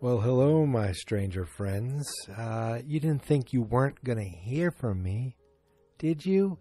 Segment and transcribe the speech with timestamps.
[0.00, 2.08] Well, hello, my stranger friends.
[2.28, 5.34] Uh, you didn't think you weren't going to hear from me,
[5.98, 6.56] did you?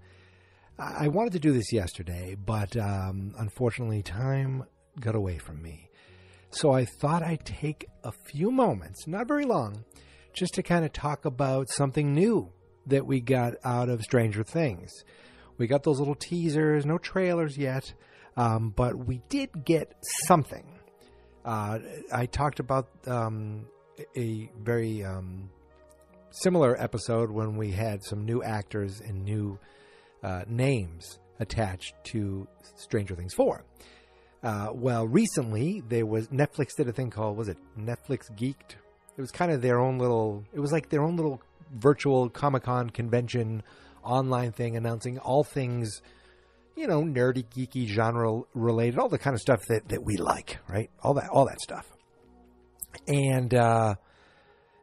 [0.79, 4.63] I wanted to do this yesterday, but um, unfortunately, time
[4.99, 5.91] got away from me.
[6.49, 9.85] So I thought I'd take a few moments, not very long,
[10.33, 12.51] just to kind of talk about something new
[12.87, 14.91] that we got out of Stranger Things.
[15.59, 17.93] We got those little teasers, no trailers yet,
[18.35, 19.93] um, but we did get
[20.25, 20.76] something.
[21.47, 21.79] Uh,
[22.11, 23.67] I talked about um,
[24.17, 25.49] a very um,
[26.29, 29.57] similar episode when we had some new actors and new
[30.23, 33.63] uh, names attached to Stranger Things 4.
[34.43, 38.75] Uh, well, recently there was Netflix did a thing called was it Netflix Geeked?
[39.17, 40.43] It was kind of their own little.
[40.53, 41.41] It was like their own little
[41.73, 43.63] virtual Comic Con convention
[44.03, 46.01] online thing announcing all things
[46.77, 50.59] you know, nerdy, geeky, genre related, all the kind of stuff that, that we like,
[50.69, 50.89] right?
[51.01, 51.85] All that, all that stuff.
[53.07, 53.95] And uh,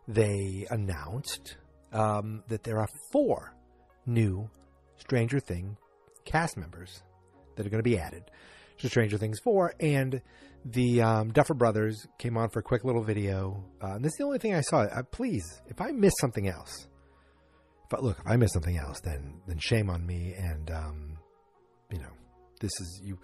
[0.08, 1.56] they announced
[1.92, 3.54] um, that there are four
[4.06, 4.50] new
[4.96, 5.76] Stranger Thing
[6.24, 7.02] cast members
[7.56, 8.24] that are going to be added
[8.78, 9.74] to Stranger Things 4.
[9.78, 10.20] And
[10.64, 13.64] the um, Duffer Brothers came on for a quick little video.
[13.80, 14.80] Uh, and this is the only thing I saw.
[14.80, 16.88] Uh, please, if I miss something else,
[17.94, 20.34] I, look, if I miss something else, then then shame on me.
[20.36, 21.18] And um,
[21.94, 22.12] you know,
[22.60, 23.18] this is you.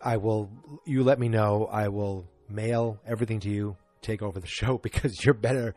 [0.00, 0.50] I will.
[0.84, 1.68] You let me know.
[1.70, 3.76] I will mail everything to you.
[4.02, 5.74] Take over the show because you're better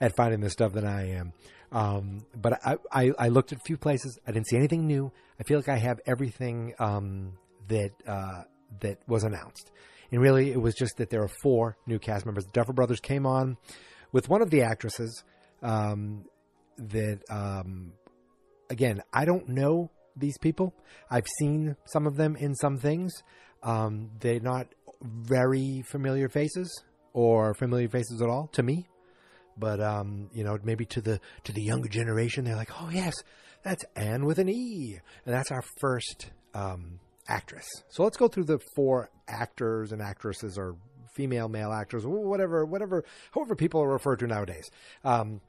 [0.00, 1.32] at finding this stuff than I am.
[1.70, 4.18] Um, but I, I, I looked at a few places.
[4.26, 5.12] I didn't see anything new.
[5.40, 7.34] I feel like I have everything um,
[7.68, 8.42] that uh,
[8.80, 9.70] that was announced.
[10.10, 12.44] And really, it was just that there are four new cast members.
[12.44, 13.56] The Duffer Brothers came on
[14.12, 15.24] with one of the actresses
[15.62, 16.26] um,
[16.76, 17.94] that, um,
[18.68, 20.74] again, I don't know these people.
[21.10, 23.12] I've seen some of them in some things.
[23.62, 24.68] Um, they're not
[25.02, 28.88] very familiar faces or familiar faces at all to me.
[29.56, 33.14] But um, you know, maybe to the to the younger generation, they're like, "Oh yes,
[33.62, 37.66] that's Anne with an E," and that's our first um, actress.
[37.90, 40.76] So let's go through the four actors and actresses, or
[41.14, 44.70] female, male actors, whatever, whatever, however people are referred to nowadays.
[45.04, 45.42] Um,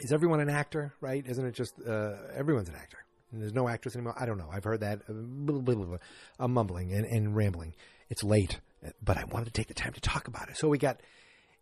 [0.00, 0.94] is everyone an actor?
[1.02, 1.22] Right?
[1.26, 2.98] Isn't it just uh, everyone's an actor?
[3.32, 4.14] And there's no actress anymore.
[4.18, 4.48] I don't know.
[4.52, 5.06] I've heard that.
[5.06, 5.96] Blah, blah, blah,
[6.38, 7.74] I'm mumbling and, and rambling.
[8.08, 8.60] It's late,
[9.02, 10.56] but I wanted to take the time to talk about it.
[10.56, 11.00] So we got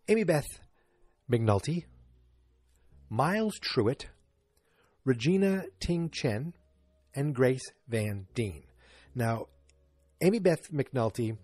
[0.07, 0.47] Amybeth
[1.31, 1.85] McNulty,
[3.09, 4.05] Miles Truitt,
[5.05, 6.53] Regina Ting Chen,
[7.15, 8.63] and Grace Van Dien.
[9.13, 9.47] Now,
[10.23, 11.37] Amybeth McNulty,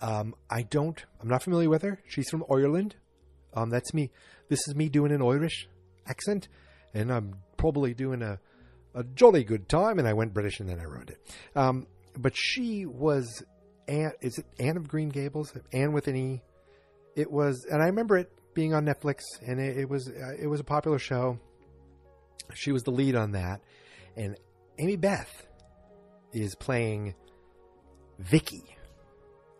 [0.00, 2.00] um, I don't, I'm not familiar with her.
[2.06, 2.96] She's from Ireland.
[3.54, 4.10] Um, that's me.
[4.48, 5.68] This is me doing an Irish
[6.06, 6.48] accent,
[6.94, 8.38] and I'm probably doing a
[8.98, 11.20] a jolly good time, and I went British and then I ruined it.
[11.54, 11.86] Um,
[12.18, 13.44] but she was
[13.86, 14.12] Anne.
[14.20, 15.54] Is it Anne of Green Gables?
[15.72, 16.42] Anne with an E.
[17.14, 20.48] It was, and I remember it being on Netflix, and it, it was uh, it
[20.48, 21.38] was a popular show.
[22.54, 23.60] She was the lead on that,
[24.16, 24.36] and
[24.80, 25.26] Amybeth
[26.32, 27.14] is playing
[28.18, 28.76] Vicky,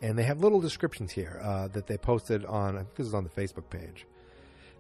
[0.02, 2.76] and they have little descriptions here uh, that they posted on.
[2.76, 4.06] I think this is on the Facebook page.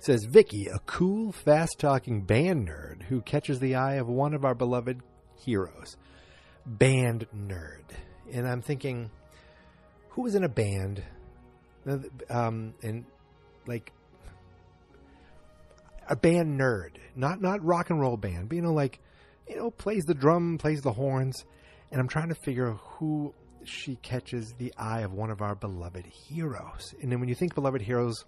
[0.00, 4.54] Says Vicky, a cool, fast-talking band nerd who catches the eye of one of our
[4.54, 5.00] beloved
[5.44, 5.96] heroes.
[6.64, 7.84] Band nerd,
[8.32, 9.10] and I'm thinking,
[10.10, 11.02] who was in a band?
[12.30, 13.06] Um, and
[13.66, 13.92] like
[16.08, 19.00] a band nerd, not not rock and roll band, but you know, like
[19.48, 21.44] you know, plays the drum, plays the horns,
[21.90, 23.32] and I'm trying to figure who
[23.64, 26.94] she catches the eye of one of our beloved heroes.
[27.00, 28.24] And then when you think beloved heroes,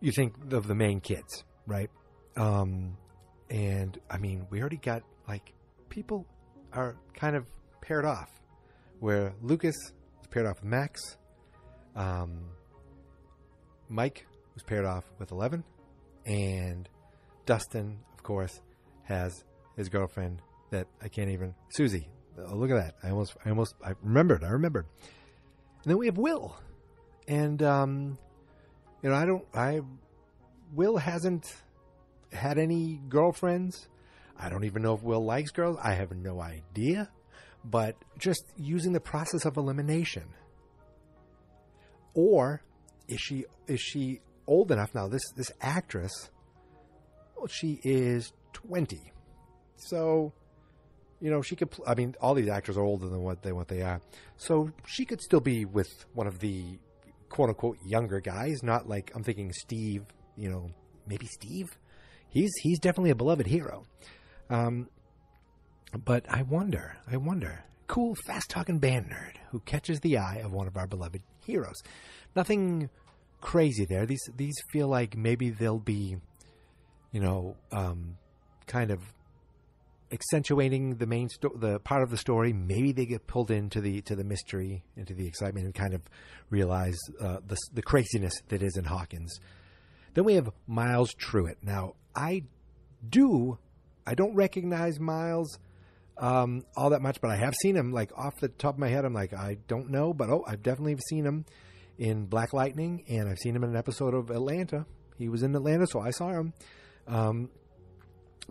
[0.00, 1.90] you think of the main kids, right?
[2.36, 2.96] Um,
[3.48, 5.52] and I mean, we already got like
[5.88, 6.26] people
[6.72, 7.46] are kind of
[7.80, 8.30] paired off,
[9.00, 11.00] where Lucas is paired off with Max,
[11.96, 12.44] um,
[13.88, 15.64] Mike was paired off with Eleven,
[16.24, 16.88] and
[17.46, 18.60] Dustin, of course,
[19.02, 19.44] has
[19.76, 22.08] his girlfriend that I can't even Susie.
[22.38, 22.94] Oh, look at that!
[23.02, 24.44] I almost, I almost, I remembered.
[24.44, 24.86] I remembered.
[25.82, 26.56] And then we have Will,
[27.26, 28.18] and um,
[29.02, 29.80] you know, I don't, I
[30.74, 31.46] Will hasn't
[32.32, 33.88] had any girlfriends.
[34.38, 35.76] I don't even know if Will likes girls.
[35.82, 37.10] I have no idea.
[37.64, 40.24] But just using the process of elimination.
[42.14, 42.62] Or
[43.08, 45.08] is she is she old enough now?
[45.08, 46.30] This this actress,
[47.36, 49.12] well, she is twenty,
[49.76, 50.32] so
[51.20, 51.70] you know she could.
[51.70, 54.00] Pl- I mean, all these actors are older than what they what they are,
[54.36, 56.78] so she could still be with one of the
[57.30, 58.62] quote unquote younger guys.
[58.62, 60.04] Not like I'm thinking Steve.
[60.36, 60.70] You know,
[61.06, 61.78] maybe Steve.
[62.28, 63.86] He's he's definitely a beloved hero.
[64.50, 64.88] Um,
[66.04, 67.64] but I wonder, I wonder.
[67.86, 71.82] Cool, fast talking band nerd who catches the eye of one of our beloved heroes.
[72.36, 72.88] Nothing
[73.40, 74.06] crazy there.
[74.06, 76.16] These these feel like maybe they'll be,
[77.10, 78.16] you know, um,
[78.66, 79.00] kind of
[80.12, 82.52] accentuating the main sto- the part of the story.
[82.52, 86.02] Maybe they get pulled into the to the mystery, into the excitement, and kind of
[86.50, 89.38] realize uh, the the craziness that is in Hawkins.
[90.14, 91.56] Then we have Miles Truitt.
[91.62, 92.44] Now I
[93.08, 93.58] do
[94.06, 95.58] I don't recognize Miles
[96.18, 98.88] um, all that much, but I have seen him like off the top of my
[98.88, 99.04] head.
[99.04, 101.44] I'm like I don't know, but oh, I've definitely seen him
[101.98, 104.86] in Black Lightning, and I've seen him in an episode of Atlanta.
[105.18, 106.54] He was in Atlanta, so I saw him.
[107.06, 107.50] Um,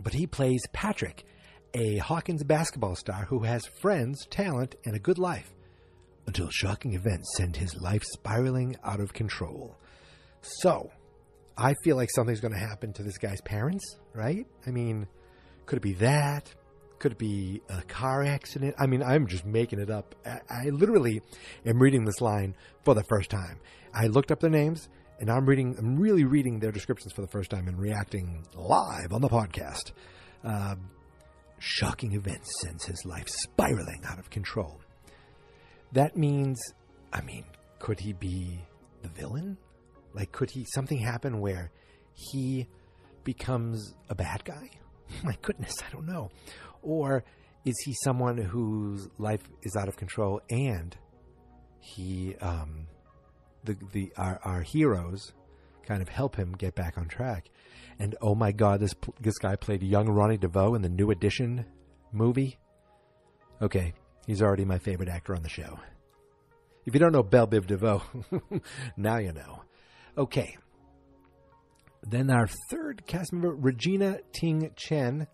[0.01, 1.25] but he plays Patrick,
[1.73, 5.53] a Hawkins basketball star who has friends, talent, and a good life
[6.25, 9.77] until shocking events send his life spiraling out of control.
[10.41, 10.91] So,
[11.57, 14.47] I feel like something's going to happen to this guy's parents, right?
[14.65, 15.07] I mean,
[15.65, 16.53] could it be that?
[16.99, 18.75] Could it be a car accident?
[18.79, 20.15] I mean, I'm just making it up.
[20.25, 21.21] I, I literally
[21.65, 23.59] am reading this line for the first time.
[23.93, 24.89] I looked up their names
[25.19, 29.11] and I'm reading, I'm really reading their descriptions for the first time and reacting live
[29.11, 29.91] on the podcast.
[30.43, 30.75] Uh,
[31.59, 34.81] shocking events sends his life spiraling out of control.
[35.91, 36.59] That means,
[37.11, 37.43] I mean,
[37.79, 38.61] could he be
[39.01, 39.57] the villain?
[40.13, 41.71] Like, could he something happen where
[42.13, 42.67] he
[43.23, 44.69] becomes a bad guy?
[45.23, 46.29] My goodness, I don't know.
[46.81, 47.23] Or
[47.65, 50.95] is he someone whose life is out of control and
[51.79, 52.87] he, um,
[53.63, 55.33] the the our, our heroes,
[55.85, 57.49] kind of help him get back on track?
[57.99, 61.65] And oh my God, this this guy played young Ronnie DeVoe in the New Edition
[62.11, 62.57] movie.
[63.61, 63.93] Okay,
[64.25, 65.79] he's already my favorite actor on the show.
[66.85, 68.01] If you don't know Bell Biv DeVoe,
[68.97, 69.63] now you know.
[70.17, 70.57] Okay.
[72.01, 75.27] Then our third cast member, Regina Ting Chen.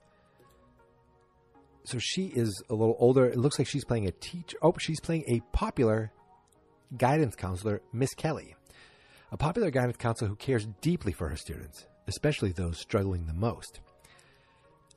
[1.84, 3.26] So she is a little older.
[3.26, 4.58] It looks like she's playing a teacher.
[4.64, 6.12] Oh, she's playing a popular
[6.98, 8.56] guidance counselor, Miss Kelly.
[9.32, 13.80] A popular guidance counselor who cares deeply for her students, especially those struggling the most.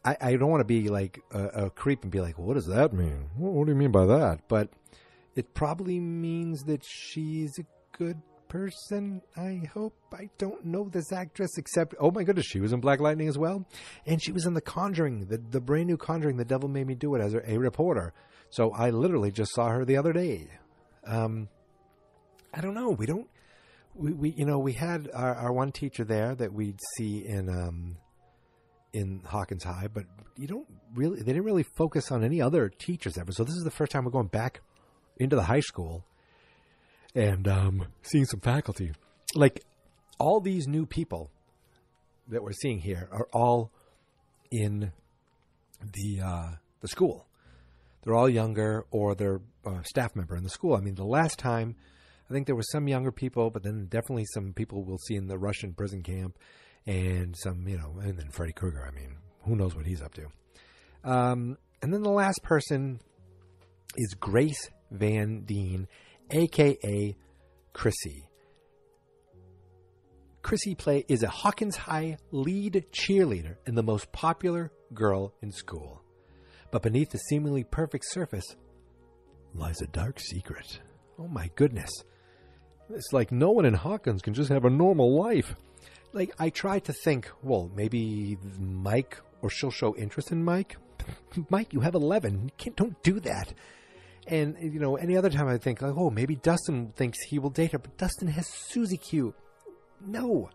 [0.04, 2.66] I, I don't want to be like a, a creep and be like, what does
[2.66, 3.30] that mean?
[3.36, 4.40] What, what do you mean by that?
[4.48, 4.70] But
[5.34, 7.64] it probably means that she's a
[7.96, 9.94] good person, I hope.
[10.12, 13.36] I don't know this actress except, oh my goodness, she was in Black Lightning as
[13.36, 13.66] well.
[14.06, 16.94] And she was in The Conjuring, the, the brand new Conjuring, The Devil Made Me
[16.94, 18.14] Do It, as a reporter.
[18.50, 20.48] So I literally just saw her the other day.
[21.06, 21.48] Um,
[22.54, 22.90] I don't know.
[22.90, 23.28] We don't,
[23.98, 27.48] we, we you know, we had our, our one teacher there that we'd see in,
[27.48, 27.96] um,
[28.92, 30.04] in Hawkins High, but
[30.36, 33.32] you don't really, they didn't really focus on any other teachers ever.
[33.32, 34.60] So this is the first time we're going back
[35.18, 36.04] into the high school
[37.14, 38.92] and um, seeing some faculty.
[39.34, 39.62] Like
[40.18, 41.30] all these new people
[42.28, 43.72] that we're seeing here are all
[44.50, 44.92] in
[45.80, 46.50] the uh,
[46.80, 47.26] the school.
[48.02, 50.74] they're all younger or they're uh, staff member in the school.
[50.74, 51.76] I mean, the last time,
[52.28, 55.28] I think there were some younger people, but then definitely some people we'll see in
[55.28, 56.38] the Russian prison camp,
[56.86, 58.86] and some, you know, and then Freddy Krueger.
[58.86, 60.26] I mean, who knows what he's up to?
[61.04, 63.00] Um, and then the last person
[63.96, 65.86] is Grace Van Dien,
[66.30, 67.16] aka
[67.72, 68.28] Chrissy.
[70.42, 76.02] Chrissy Play is a Hawkins High lead cheerleader and the most popular girl in school.
[76.70, 78.56] But beneath the seemingly perfect surface
[79.54, 80.80] lies a dark secret.
[81.18, 81.90] Oh my goodness.
[82.90, 85.54] It's like no one in Hawkins can just have a normal life.
[86.12, 90.76] Like, I tried to think, well, maybe Mike, or she'll show interest in Mike.
[91.50, 92.44] Mike, you have 11.
[92.44, 93.52] You can't, don't do that.
[94.26, 97.50] And, you know, any other time I think, like, oh, maybe Dustin thinks he will
[97.50, 99.34] date her, but Dustin has Susie Q.
[100.04, 100.50] No.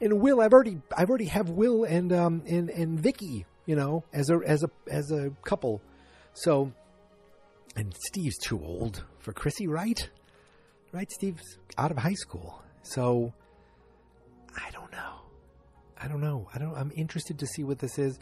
[0.00, 4.04] And Will, I've already, I've already have Will and, um, and, and Vicky, you know,
[4.12, 5.80] as a, as a, as a couple.
[6.34, 6.72] So,
[7.76, 10.08] and Steve's too old for Chrissy, right?
[10.96, 11.12] Right?
[11.12, 12.62] Steve's out of high school.
[12.82, 13.34] So,
[14.56, 15.20] I don't know.
[16.00, 16.48] I don't know.
[16.54, 18.18] I don't, I'm interested to see what this is.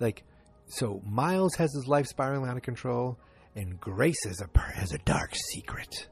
[0.00, 0.24] Like,
[0.66, 3.18] so Miles has his life spiraling out of control,
[3.54, 6.08] and Grace has a, has a dark secret.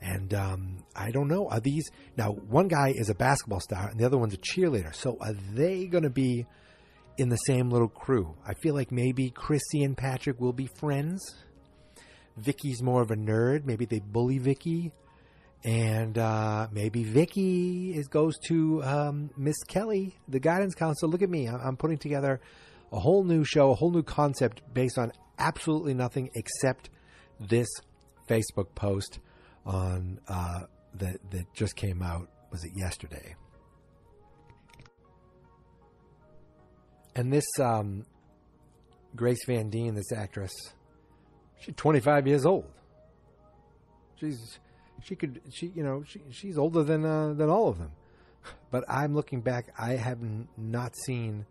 [0.00, 1.48] And um, I don't know.
[1.48, 2.30] Are these now?
[2.30, 4.94] One guy is a basketball star, and the other one's a cheerleader.
[4.94, 6.46] So are they going to be
[7.18, 8.36] in the same little crew?
[8.46, 11.20] I feel like maybe Chrissy and Patrick will be friends.
[12.36, 13.64] Vicky's more of a nerd.
[13.64, 14.92] Maybe they bully Vicky,
[15.66, 21.10] and uh, maybe Vicky is goes to um, Miss Kelly, the guidance counselor.
[21.10, 21.48] Look at me.
[21.48, 22.40] I'm putting together
[22.92, 26.88] a whole new show, a whole new concept based on absolutely nothing except
[27.40, 27.66] this
[28.28, 29.18] Facebook post
[29.66, 30.60] on uh,
[30.94, 32.28] that that just came out.
[32.52, 33.34] Was it yesterday?
[37.16, 38.04] And this um,
[39.16, 40.52] Grace Van Dien, this actress,
[41.58, 42.70] she's 25 years old.
[44.20, 44.60] She's
[45.02, 47.92] she could she you know she she's older than uh, than all of them.
[48.70, 50.18] But I'm looking back, I have
[50.56, 51.46] not seen.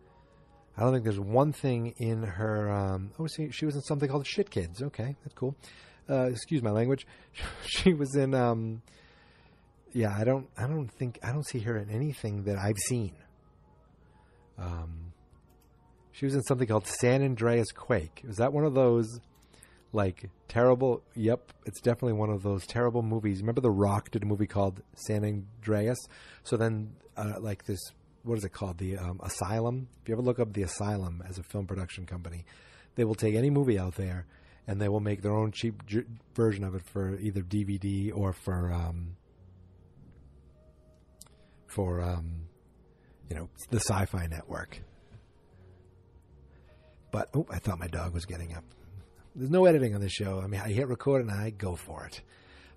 [0.77, 2.69] I don't think there's one thing in her.
[2.69, 4.81] Um, oh, see, she was in something called Shit Kids.
[4.81, 5.55] Okay, that's cool.
[6.09, 7.05] Uh, excuse my language.
[7.65, 8.33] she was in.
[8.33, 8.81] Um,
[9.91, 10.47] yeah, I don't.
[10.57, 11.19] I don't think.
[11.23, 13.13] I don't see her in anything that I've seen.
[14.57, 15.13] Um,
[16.11, 18.21] she was in something called San Andreas Quake.
[18.25, 19.19] Was that one of those?
[19.95, 21.01] Like terrible.
[21.15, 23.39] Yep, it's definitely one of those terrible movies.
[23.39, 25.97] Remember, The Rock did a movie called San Andreas.
[26.43, 27.79] So then, uh, like this,
[28.23, 28.77] what is it called?
[28.77, 29.87] The um, Asylum.
[30.01, 32.45] If you ever look up the Asylum as a film production company,
[32.95, 34.25] they will take any movie out there
[34.67, 38.33] and they will make their own cheap j- version of it for either DVD or
[38.33, 39.15] for um,
[41.67, 42.47] for um,
[43.29, 44.81] you know the Sci-Fi Network.
[47.11, 48.65] But oh, I thought my dog was getting up.
[49.35, 50.41] There's no editing on this show.
[50.41, 52.21] I mean, I hit record and I go for it.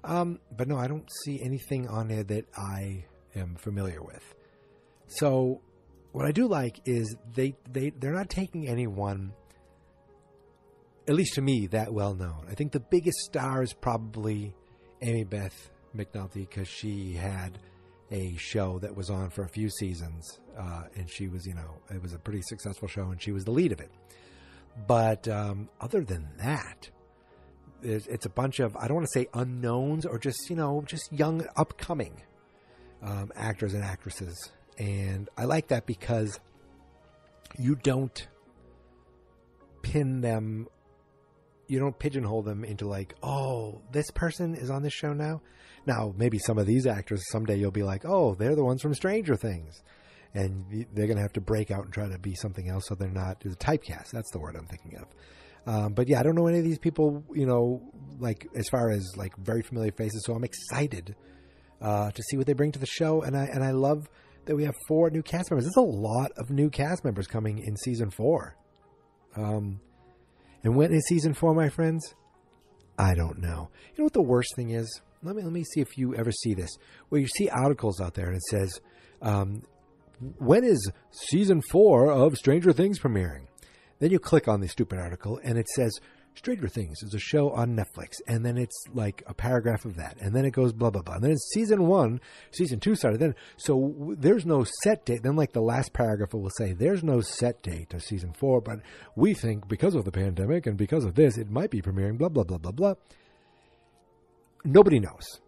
[0.04, 4.34] Um, but no, I don't see anything on there that I am familiar with.
[5.06, 5.60] So,
[6.12, 9.32] what I do like is they they they're not taking anyone,
[11.06, 12.46] at least to me, that well known.
[12.50, 14.54] I think the biggest star is probably
[15.02, 17.58] Amybeth McNulty because she had
[18.10, 21.74] a show that was on for a few seasons, uh, and she was, you know,
[21.90, 23.90] it was a pretty successful show, and she was the lead of it.
[24.86, 26.90] But um, other than that,
[27.82, 31.12] it's a bunch of I don't want to say unknowns or just you know just
[31.12, 32.22] young upcoming
[33.02, 36.40] um, actors and actresses, and I like that because
[37.58, 38.26] you don't
[39.82, 40.66] pin them,
[41.66, 45.40] you don't pigeonhole them into like oh this person is on this show now.
[45.86, 48.94] Now maybe some of these actors someday you'll be like oh they're the ones from
[48.94, 49.82] Stranger Things
[50.34, 52.94] and they're going to have to break out and try to be something else so
[52.94, 54.10] they're not the typecast.
[54.12, 55.06] That's the word I'm thinking of.
[55.66, 57.82] Um, but yeah, I don't know any of these people, you know,
[58.18, 60.22] like as far as like very familiar faces.
[60.24, 61.14] So I'm excited
[61.80, 64.08] uh, to see what they bring to the show, and I and I love
[64.46, 65.64] that we have four new cast members.
[65.64, 68.56] There's a lot of new cast members coming in season four.
[69.36, 69.80] Um,
[70.64, 72.14] and when is season four, my friends?
[72.98, 73.70] I don't know.
[73.92, 75.00] You know what the worst thing is?
[75.22, 76.70] Let me let me see if you ever see this.
[77.10, 78.80] Well, you see articles out there and it says
[79.20, 79.62] um,
[80.38, 83.46] when is season four of Stranger Things premiering?
[83.98, 85.98] Then you click on the stupid article and it says
[86.38, 90.16] Stranger Things is a show on Netflix, and then it's like a paragraph of that,
[90.20, 92.20] and then it goes blah blah blah, and then it's season one,
[92.52, 93.34] season two started then.
[93.56, 95.24] So there's no set date.
[95.24, 98.78] Then like the last paragraph will say there's no set date of season four, but
[99.16, 102.16] we think because of the pandemic and because of this, it might be premiering.
[102.16, 102.94] Blah blah blah blah blah.
[104.64, 105.40] Nobody knows.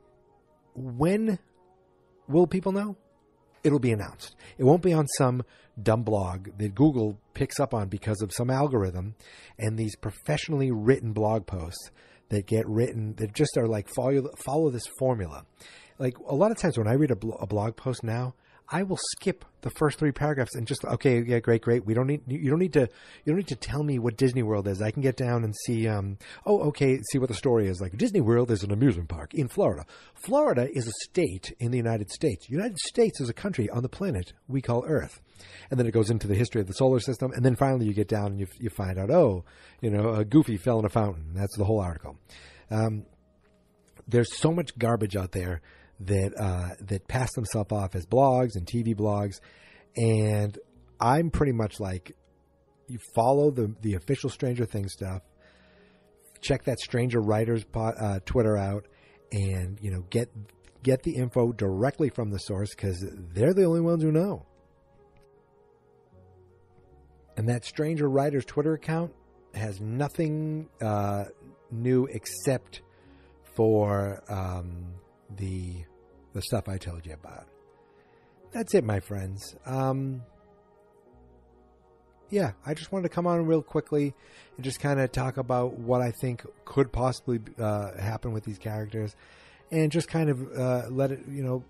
[0.75, 1.39] When
[2.27, 2.97] will people know?
[3.63, 4.35] It'll be announced.
[4.59, 5.45] It won't be on some
[5.81, 9.15] dumb blog that Google picks up on because of some algorithm
[9.59, 11.91] and these professionally written blog posts
[12.29, 15.45] that get written that just are like follow follow this formula.
[15.99, 18.35] Like a lot of times when I read a, blo- a blog post now,
[18.73, 21.85] I will skip the first three paragraphs and just okay, yeah, great, great.
[21.85, 24.43] We don't need you don't need to you don't need to tell me what Disney
[24.43, 24.81] World is.
[24.81, 25.89] I can get down and see.
[25.89, 27.81] Um, oh, okay, see what the story is.
[27.81, 29.85] Like Disney World is an amusement park in Florida.
[30.15, 32.49] Florida is a state in the United States.
[32.49, 35.21] United States is a country on the planet we call Earth.
[35.71, 37.95] And then it goes into the history of the solar system, and then finally you
[37.95, 39.45] get down and you you find out, oh,
[39.81, 41.33] you know, a Goofy fell in a fountain.
[41.35, 42.19] That's the whole article.
[42.71, 43.05] Um,
[44.07, 45.61] there's so much garbage out there
[46.01, 49.41] that uh, that pass themselves off as blogs and TV blogs,
[49.97, 50.59] and
[51.01, 52.17] I'm pretty much like,
[52.89, 55.23] you follow the the official Stranger Things stuff,
[56.41, 58.87] check that Stranger Writers uh, Twitter out,
[59.33, 60.31] and you know get
[60.83, 63.05] get the info directly from the source because
[63.35, 64.47] they're the only ones who know.
[67.37, 69.13] And that Stranger Writers Twitter account
[69.55, 71.25] has nothing uh,
[71.71, 72.83] new except
[73.55, 74.95] for um,
[75.37, 75.85] the
[76.33, 77.47] the stuff I told you about.
[78.53, 79.55] That's it, my friends.
[79.65, 80.23] Um,
[82.31, 84.15] yeah, I just wanted to come on real quickly
[84.57, 88.59] and just kind of talk about what I think could possibly uh, happen with these
[88.59, 89.15] characters,
[89.71, 91.65] and just kind of uh, let it, you know,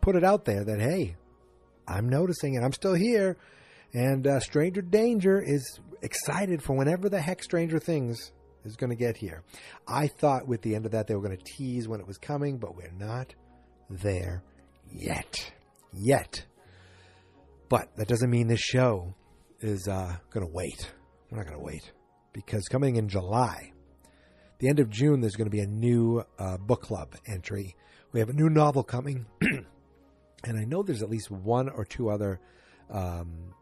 [0.00, 1.16] put it out there that hey,
[1.86, 3.36] I'm noticing and I'm still here,
[3.92, 8.32] and uh, Stranger Danger is excited for whenever the heck Stranger Things
[8.64, 9.42] is going to get here.
[9.86, 12.18] I thought with the end of that they were going to tease when it was
[12.18, 13.34] coming, but we're not
[13.90, 14.42] there
[14.90, 15.52] yet.
[15.92, 16.44] Yet.
[17.68, 19.14] But that doesn't mean this show
[19.60, 20.92] is uh, going to wait.
[21.30, 21.92] We're not going to wait.
[22.32, 23.72] Because coming in July,
[24.58, 27.76] the end of June, there's going to be a new uh, book club entry.
[28.12, 29.26] We have a new novel coming.
[29.40, 32.40] and I know there's at least one or two other
[32.90, 33.54] um,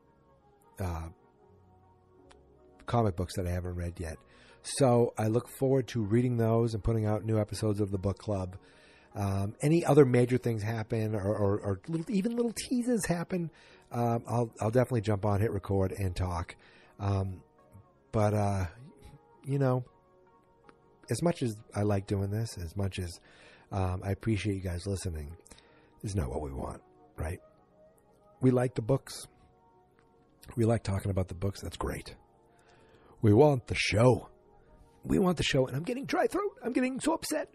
[0.80, 1.08] uh,
[2.86, 4.16] comic books that I haven't read yet.
[4.62, 8.18] So I look forward to reading those and putting out new episodes of the book
[8.18, 8.56] club.
[9.14, 13.50] Um, any other major things happen, or, or, or little, even little teases happen,
[13.90, 16.56] um, I'll I'll definitely jump on, hit record, and talk.
[16.98, 17.42] Um,
[18.10, 18.66] but uh,
[19.44, 19.84] you know,
[21.10, 23.20] as much as I like doing this, as much as
[23.70, 25.36] um, I appreciate you guys listening,
[26.02, 26.80] this is not what we want,
[27.16, 27.40] right?
[28.40, 29.26] We like the books.
[30.56, 31.60] We like talking about the books.
[31.60, 32.14] That's great.
[33.20, 34.28] We want the show.
[35.04, 36.58] We want the show, and I'm getting dry throat.
[36.64, 37.48] I'm getting so upset.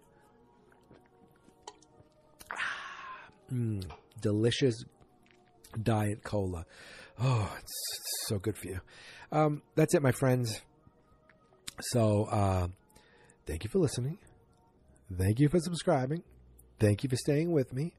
[3.51, 3.83] Mm,
[4.21, 4.83] delicious
[5.81, 6.65] diet cola.
[7.19, 7.73] Oh, it's
[8.27, 8.79] so good for you.
[9.31, 10.61] Um, that's it, my friends.
[11.91, 12.67] So, uh,
[13.45, 14.17] thank you for listening.
[15.15, 16.23] Thank you for subscribing.
[16.79, 17.93] Thank you for staying with me.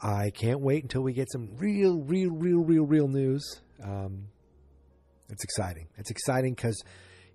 [0.00, 3.60] I can't wait until we get some real, real, real, real, real news.
[3.82, 4.28] Um,
[5.28, 5.88] it's exciting.
[5.96, 6.82] It's exciting because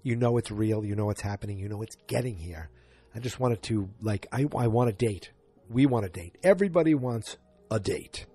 [0.03, 0.83] you know it's real.
[0.83, 1.57] You know what's happening.
[1.57, 2.69] You know it's getting here.
[3.15, 5.31] I just wanted to, like, I, I want a date.
[5.69, 6.37] We want a date.
[6.43, 7.37] Everybody wants
[7.69, 8.25] a date,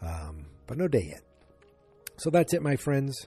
[0.00, 1.22] um, but no date yet.
[2.16, 3.26] So that's it, my friends.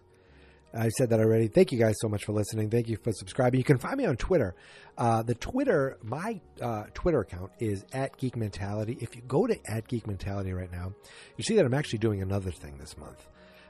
[0.74, 1.48] I said that already.
[1.48, 2.70] Thank you guys so much for listening.
[2.70, 3.58] Thank you for subscribing.
[3.60, 4.54] You can find me on Twitter.
[4.98, 8.98] Uh, the Twitter, my uh, Twitter account is at Geek Mentality.
[9.00, 10.94] If you go to at Geek Mentality right now,
[11.38, 13.28] you see that I'm actually doing another thing this month.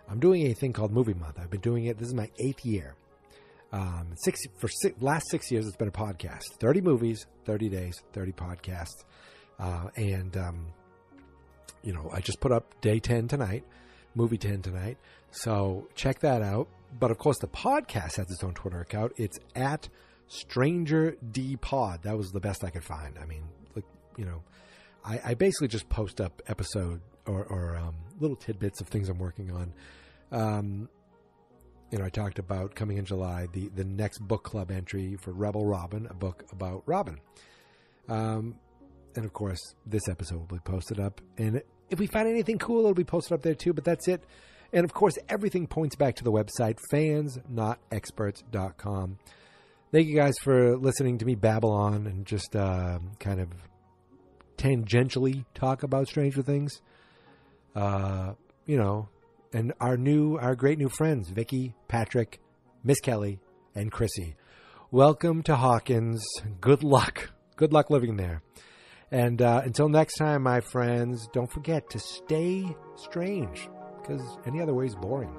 [0.10, 1.38] I'm doing a thing called Movie Month.
[1.40, 1.98] I've been doing it.
[1.98, 2.96] This is my eighth year.
[3.72, 6.44] Um, six for six, last six years, it's been a podcast.
[6.60, 9.04] Thirty movies, thirty days, thirty podcasts,
[9.60, 10.68] uh, and um,
[11.84, 13.64] you know, I just put up day ten tonight,
[14.16, 14.98] movie ten tonight.
[15.32, 16.68] So check that out.
[17.00, 19.14] But of course, the podcast has its own Twitter account.
[19.18, 19.90] It's at
[20.28, 22.04] Stranger D Pod.
[22.04, 23.18] That was the best I could find.
[23.22, 23.44] I mean,
[23.76, 23.86] like
[24.18, 24.44] you know,
[25.04, 29.20] I, I basically just post up episode or, or um, little tidbits of things I'm
[29.20, 29.74] working on.
[30.32, 30.90] Um,
[31.92, 35.32] you know, I talked about coming in July the the next book club entry for
[35.32, 37.20] Rebel Robin, a book about Robin.
[38.10, 38.56] Um,
[39.16, 41.22] and of course, this episode will be posted up.
[41.38, 43.74] And if we find anything cool, it'll be posted up there too.
[43.74, 44.24] But that's it.
[44.74, 49.18] And of course, everything points back to the website fansnotexperts.com.
[49.92, 53.50] Thank you guys for listening to me babble on and just uh, kind of
[54.58, 56.82] tangentially talk about Stranger Things.
[57.74, 58.34] Uh,
[58.66, 59.08] you know,
[59.54, 62.42] and our new, our great new friends, Vicky, Patrick,
[62.84, 63.40] Miss Kelly,
[63.74, 64.36] and Chrissy.
[64.92, 66.22] Welcome to Hawkins.
[66.60, 67.32] Good luck.
[67.56, 68.42] Good luck living there.
[69.12, 73.70] And uh, until next time, my friends, don't forget to stay strange
[74.02, 75.34] because any other way is boring.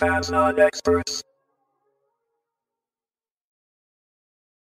[0.00, 1.22] Fans, not experts.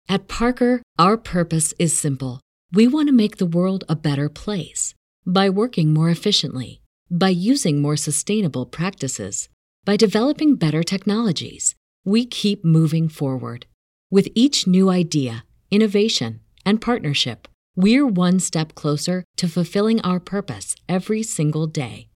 [0.07, 2.39] At Parker, our purpose is simple.
[2.71, 4.93] We want to make the world a better place
[5.25, 9.49] by working more efficiently, by using more sustainable practices,
[9.83, 11.73] by developing better technologies.
[12.03, 13.65] We keep moving forward.
[14.11, 20.75] With each new idea, innovation, and partnership, we're one step closer to fulfilling our purpose
[20.87, 22.09] every single day.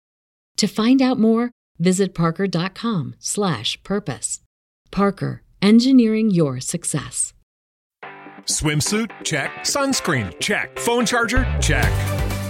[0.57, 4.41] To find out more, visit parker.com slash purpose.
[4.91, 7.33] Parker, engineering your success.
[8.45, 9.11] Swimsuit?
[9.23, 9.51] Check.
[9.59, 10.37] Sunscreen?
[10.39, 10.79] Check.
[10.79, 11.45] Phone charger?
[11.61, 11.91] Check.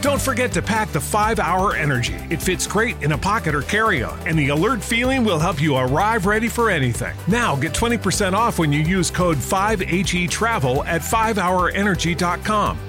[0.02, 2.16] Don't forget to pack the 5 Hour Energy.
[2.30, 5.62] It fits great in a pocket or carry on, and the alert feeling will help
[5.62, 7.16] you arrive ready for anything.
[7.28, 12.89] Now get 20% off when you use code 5HE Travel at 5hourenergy.com.